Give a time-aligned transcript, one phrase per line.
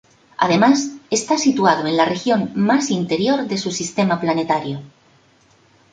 [0.37, 4.81] Además, está situado en la región más interior de su sistema planetario.